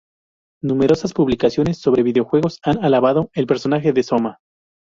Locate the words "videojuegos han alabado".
2.01-3.29